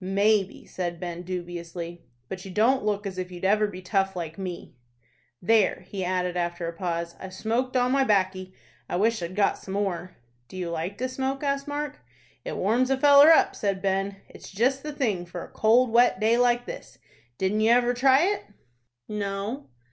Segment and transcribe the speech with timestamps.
[0.00, 4.36] "Maybe," said Ben, dubiously; "but you don't look as if you'd ever be tough like
[4.36, 4.74] me."
[5.40, 8.52] "There," he added, after a pause, "I've smoked all my 'baccy.
[8.88, 10.16] I wish I'd got some more."
[10.48, 12.00] "Do you like to smoke?" asked Mark.
[12.44, 14.16] "It warms a feller up," said Ben.
[14.28, 16.98] "It's jest the thing for a cold, wet day like this.
[17.38, 18.42] Didn't you ever try it?"
[19.06, 19.68] "No."